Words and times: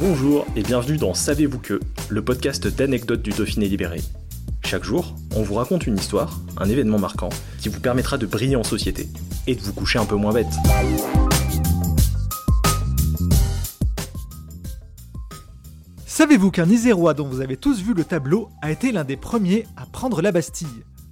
Bonjour 0.00 0.46
et 0.54 0.62
bienvenue 0.62 0.96
dans 0.96 1.12
Savez-vous 1.12 1.58
que, 1.58 1.80
le 2.08 2.24
podcast 2.24 2.68
d'anecdotes 2.68 3.20
du 3.20 3.30
Dauphiné 3.30 3.66
libéré. 3.66 4.00
Chaque 4.64 4.84
jour, 4.84 5.16
on 5.34 5.42
vous 5.42 5.54
raconte 5.54 5.88
une 5.88 5.96
histoire, 5.96 6.38
un 6.56 6.68
événement 6.68 7.00
marquant, 7.00 7.30
qui 7.60 7.68
vous 7.68 7.80
permettra 7.80 8.16
de 8.16 8.24
briller 8.24 8.54
en 8.54 8.62
société 8.62 9.08
et 9.48 9.56
de 9.56 9.60
vous 9.60 9.72
coucher 9.72 9.98
un 9.98 10.04
peu 10.04 10.14
moins 10.14 10.32
bête. 10.32 10.46
Savez-vous 16.06 16.52
qu'un 16.52 16.68
Isérois 16.68 17.14
dont 17.14 17.26
vous 17.26 17.40
avez 17.40 17.56
tous 17.56 17.82
vu 17.82 17.92
le 17.92 18.04
tableau 18.04 18.50
a 18.62 18.70
été 18.70 18.92
l'un 18.92 19.02
des 19.02 19.16
premiers 19.16 19.66
à 19.76 19.84
prendre 19.84 20.22
la 20.22 20.30
Bastille? 20.30 20.68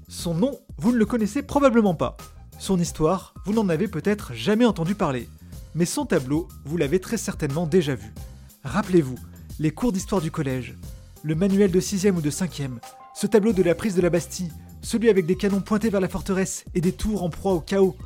Son 0.06 0.32
nom, 0.32 0.60
vous 0.78 0.92
ne 0.92 0.96
le 0.96 1.06
connaissez 1.06 1.42
probablement 1.42 1.94
pas. 1.94 2.16
Son 2.60 2.78
histoire, 2.78 3.34
vous 3.46 3.52
n'en 3.52 3.68
avez 3.68 3.88
peut-être 3.88 4.32
jamais 4.32 4.64
entendu 4.64 4.94
parler. 4.94 5.28
Mais 5.74 5.86
son 5.86 6.06
tableau, 6.06 6.46
vous 6.64 6.76
l'avez 6.76 7.00
très 7.00 7.16
certainement 7.16 7.66
déjà 7.66 7.96
vu. 7.96 8.14
Rappelez-vous, 8.66 9.14
les 9.60 9.70
cours 9.70 9.92
d'histoire 9.92 10.20
du 10.20 10.32
collège, 10.32 10.74
le 11.22 11.36
manuel 11.36 11.70
de 11.70 11.78
6 11.78 12.08
ou 12.16 12.20
de 12.20 12.30
5 12.30 12.62
ce 13.14 13.28
tableau 13.28 13.52
de 13.52 13.62
la 13.62 13.76
prise 13.76 13.94
de 13.94 14.02
la 14.02 14.10
Bastille, 14.10 14.50
celui 14.82 15.08
avec 15.08 15.24
des 15.24 15.36
canons 15.36 15.60
pointés 15.60 15.88
vers 15.88 16.00
la 16.00 16.08
forteresse 16.08 16.64
et 16.74 16.80
des 16.80 16.90
tours 16.90 17.22
en 17.22 17.30
proie 17.30 17.52
au 17.52 17.60
chaos. 17.60 17.96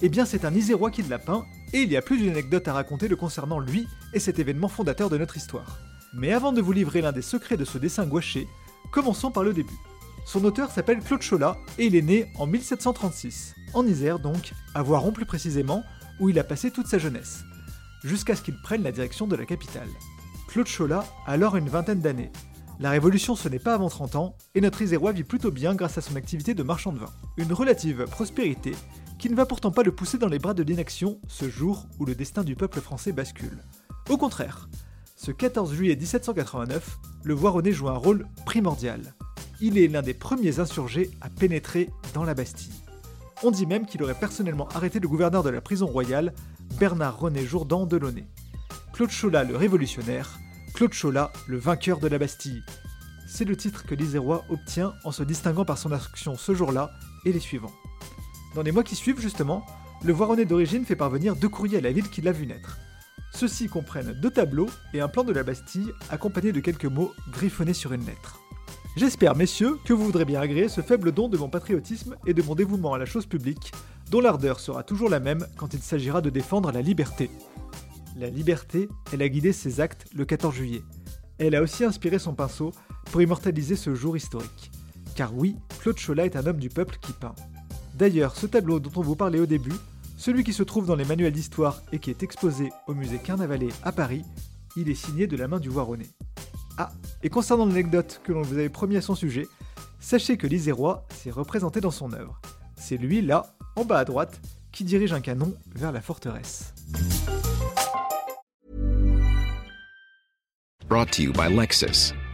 Eh 0.00 0.08
bien, 0.08 0.24
c'est 0.24 0.46
un 0.46 0.54
Isérois 0.54 0.90
qui 0.90 1.02
l'a 1.02 1.18
peint, 1.18 1.44
et 1.74 1.80
il 1.80 1.92
y 1.92 1.98
a 1.98 2.02
plus 2.02 2.16
d'une 2.16 2.30
anecdote 2.30 2.66
à 2.66 2.72
raconter 2.72 3.08
le 3.08 3.16
concernant 3.16 3.58
lui 3.58 3.86
et 4.14 4.18
cet 4.18 4.38
événement 4.38 4.68
fondateur 4.68 5.10
de 5.10 5.18
notre 5.18 5.36
histoire. 5.36 5.78
Mais 6.14 6.32
avant 6.32 6.52
de 6.52 6.62
vous 6.62 6.72
livrer 6.72 7.02
l'un 7.02 7.12
des 7.12 7.20
secrets 7.20 7.58
de 7.58 7.66
ce 7.66 7.76
dessin 7.76 8.06
gouaché, 8.06 8.48
commençons 8.92 9.30
par 9.30 9.44
le 9.44 9.52
début. 9.52 9.78
Son 10.24 10.42
auteur 10.46 10.70
s'appelle 10.70 11.00
Claude 11.00 11.22
Cholat 11.22 11.58
et 11.78 11.84
il 11.84 11.94
est 11.94 12.00
né 12.00 12.32
en 12.36 12.46
1736, 12.46 13.54
en 13.74 13.86
Isère 13.86 14.18
donc, 14.18 14.54
à 14.74 14.82
Voiron 14.82 15.12
plus 15.12 15.26
précisément, 15.26 15.84
où 16.20 16.30
il 16.30 16.38
a 16.38 16.44
passé 16.44 16.70
toute 16.70 16.86
sa 16.86 16.96
jeunesse, 16.96 17.44
jusqu'à 18.06 18.36
ce 18.36 18.42
qu'il 18.42 18.56
prenne 18.60 18.82
la 18.82 18.92
direction 18.92 19.26
de 19.26 19.36
la 19.36 19.44
capitale. 19.44 19.88
Claude 20.46 20.68
Cholat 20.68 21.04
a 21.26 21.32
alors 21.32 21.56
une 21.56 21.68
vingtaine 21.68 22.00
d'années. 22.00 22.30
La 22.78 22.90
révolution 22.90 23.34
ce 23.34 23.48
n'est 23.48 23.58
pas 23.58 23.74
avant 23.74 23.88
30 23.88 24.16
ans, 24.16 24.36
et 24.54 24.60
notre 24.60 24.82
Isérois 24.82 25.12
vit 25.12 25.24
plutôt 25.24 25.50
bien 25.50 25.74
grâce 25.74 25.98
à 25.98 26.02
son 26.02 26.14
activité 26.14 26.54
de 26.54 26.62
marchand 26.62 26.92
de 26.92 26.98
vin. 26.98 27.10
Une 27.36 27.52
relative 27.52 28.04
prospérité 28.04 28.74
qui 29.18 29.28
ne 29.28 29.34
va 29.34 29.46
pourtant 29.46 29.70
pas 29.70 29.82
le 29.82 29.92
pousser 29.92 30.18
dans 30.18 30.28
les 30.28 30.38
bras 30.38 30.54
de 30.54 30.62
l'inaction 30.62 31.18
ce 31.26 31.48
jour 31.48 31.86
où 31.98 32.04
le 32.04 32.14
destin 32.14 32.44
du 32.44 32.54
peuple 32.54 32.80
français 32.80 33.12
bascule. 33.12 33.64
Au 34.08 34.16
contraire, 34.16 34.68
ce 35.16 35.32
14 35.32 35.74
juillet 35.74 35.96
1789, 35.96 36.98
le 37.24 37.34
Voironnais 37.34 37.72
joue 37.72 37.88
un 37.88 37.96
rôle 37.96 38.26
primordial. 38.44 39.14
Il 39.60 39.78
est 39.78 39.88
l'un 39.88 40.02
des 40.02 40.14
premiers 40.14 40.60
insurgés 40.60 41.10
à 41.22 41.30
pénétrer 41.30 41.90
dans 42.12 42.24
la 42.24 42.34
Bastille. 42.34 42.74
On 43.42 43.50
dit 43.50 43.66
même 43.66 43.86
qu'il 43.86 44.02
aurait 44.02 44.14
personnellement 44.14 44.68
arrêté 44.74 45.00
le 45.00 45.08
gouverneur 45.08 45.42
de 45.42 45.50
la 45.50 45.60
prison 45.60 45.86
royale, 45.86 46.34
Bernard 46.78 47.18
René 47.18 47.46
Jourdan 47.46 47.86
de 47.86 47.96
Launay. 47.96 48.26
Claude 48.92 49.10
Cholat 49.10 49.44
le 49.44 49.56
révolutionnaire, 49.56 50.38
Claude 50.74 50.92
Cholat 50.92 51.32
le 51.46 51.58
vainqueur 51.58 51.98
de 51.98 52.08
la 52.08 52.18
Bastille. 52.18 52.62
C'est 53.26 53.44
le 53.44 53.56
titre 53.56 53.84
que 53.86 53.94
l'Isérois 53.94 54.44
obtient 54.50 54.92
en 55.04 55.12
se 55.12 55.22
distinguant 55.22 55.64
par 55.64 55.78
son 55.78 55.92
action 55.92 56.36
ce 56.36 56.54
jour-là 56.54 56.90
et 57.24 57.32
les 57.32 57.40
suivants. 57.40 57.72
Dans 58.54 58.62
les 58.62 58.72
mois 58.72 58.84
qui 58.84 58.94
suivent, 58.94 59.20
justement, 59.20 59.64
le 60.04 60.12
Voironnais 60.12 60.44
d'origine 60.44 60.84
fait 60.84 60.96
parvenir 60.96 61.34
deux 61.36 61.48
courriers 61.48 61.78
à 61.78 61.80
la 61.80 61.92
ville 61.92 62.10
qui 62.10 62.20
l'a 62.20 62.32
vu 62.32 62.46
naître. 62.46 62.78
Ceux-ci 63.32 63.68
comprennent 63.68 64.12
deux 64.12 64.30
tableaux 64.30 64.68
et 64.92 65.00
un 65.00 65.08
plan 65.08 65.24
de 65.24 65.32
la 65.32 65.42
Bastille 65.42 65.92
accompagné 66.10 66.52
de 66.52 66.60
quelques 66.60 66.84
mots 66.84 67.12
griffonnés 67.30 67.74
sur 67.74 67.92
une 67.92 68.04
lettre. 68.04 68.40
J'espère, 68.96 69.36
messieurs, 69.36 69.78
que 69.84 69.92
vous 69.92 70.04
voudrez 70.04 70.24
bien 70.24 70.40
agréer 70.40 70.68
ce 70.68 70.80
faible 70.80 71.12
don 71.12 71.28
de 71.28 71.36
mon 71.36 71.50
patriotisme 71.50 72.16
et 72.26 72.32
de 72.32 72.42
mon 72.42 72.54
dévouement 72.54 72.94
à 72.94 72.98
la 72.98 73.04
chose 73.04 73.26
publique, 73.26 73.72
dont 74.10 74.20
l'ardeur 74.20 74.60
sera 74.60 74.82
toujours 74.82 75.08
la 75.08 75.20
même 75.20 75.46
quand 75.56 75.74
il 75.74 75.80
s'agira 75.80 76.20
de 76.20 76.30
défendre 76.30 76.70
la 76.72 76.82
liberté. 76.82 77.30
La 78.16 78.30
liberté, 78.30 78.88
elle 79.12 79.22
a 79.22 79.28
guidé 79.28 79.52
ses 79.52 79.80
actes 79.80 80.06
le 80.14 80.24
14 80.24 80.54
juillet. 80.54 80.82
Elle 81.38 81.54
a 81.54 81.62
aussi 81.62 81.84
inspiré 81.84 82.18
son 82.18 82.34
pinceau 82.34 82.72
pour 83.10 83.20
immortaliser 83.20 83.76
ce 83.76 83.94
jour 83.94 84.16
historique. 84.16 84.70
Car 85.14 85.34
oui, 85.34 85.56
Claude 85.80 85.98
Cholat 85.98 86.26
est 86.26 86.36
un 86.36 86.46
homme 86.46 86.58
du 86.58 86.68
peuple 86.68 86.98
qui 87.00 87.12
peint. 87.12 87.34
D'ailleurs, 87.94 88.36
ce 88.36 88.46
tableau 88.46 88.80
dont 88.80 88.92
on 88.96 89.02
vous 89.02 89.16
parlait 89.16 89.40
au 89.40 89.46
début, 89.46 89.74
celui 90.16 90.44
qui 90.44 90.52
se 90.52 90.62
trouve 90.62 90.86
dans 90.86 90.96
les 90.96 91.04
manuels 91.04 91.32
d'histoire 91.32 91.82
et 91.92 91.98
qui 91.98 92.10
est 92.10 92.22
exposé 92.22 92.70
au 92.86 92.94
musée 92.94 93.18
Carnavalet 93.18 93.68
à 93.82 93.92
Paris, 93.92 94.24
il 94.76 94.88
est 94.88 94.94
signé 94.94 95.26
de 95.26 95.36
la 95.36 95.48
main 95.48 95.58
du 95.58 95.68
Voironnais. 95.68 96.08
Ah, 96.78 96.92
et 97.22 97.30
concernant 97.30 97.66
l'anecdote 97.66 98.20
que 98.24 98.32
l'on 98.32 98.42
vous 98.42 98.54
avait 98.54 98.68
promis 98.68 98.96
à 98.96 99.02
son 99.02 99.14
sujet, 99.14 99.46
sachez 99.98 100.36
que 100.36 100.46
l'Isérois 100.46 101.06
s'est 101.14 101.30
représenté 101.30 101.80
dans 101.80 101.90
son 101.90 102.12
œuvre. 102.12 102.40
C'est 102.76 102.96
lui, 102.96 103.22
là, 103.22 103.46
en 103.74 103.84
bas 103.84 103.98
à 103.98 104.04
droite, 104.04 104.40
qui 104.72 104.84
dirige 104.84 105.12
un 105.12 105.20
canon 105.20 105.54
vers 105.74 105.92
la 105.92 106.00
forteresse. 106.00 106.74